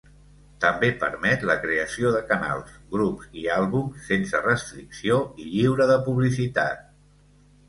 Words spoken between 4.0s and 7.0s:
sense restricció i lliure de publicitat.